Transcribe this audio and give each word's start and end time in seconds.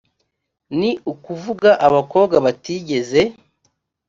ni 0.77 0.91
ukuvuga 1.11 1.69
abakobwa 1.87 2.35
batigeze 2.45 3.21